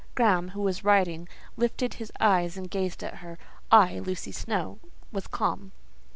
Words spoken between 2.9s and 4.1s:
at her. I,